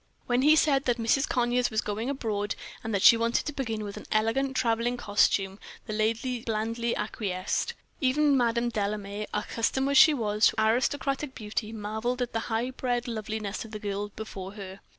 [0.25, 1.29] When he said that Mrs.
[1.29, 5.59] Conyers was going abroad, and that she wanted to begin with an elegant traveling costume,
[5.85, 7.75] the lady blandly acquiesced.
[7.99, 13.07] Even Madame Delame, accustomed as she was to aristocratic beauty, marveled at the high bred
[13.07, 14.79] loveliness of the girl before her.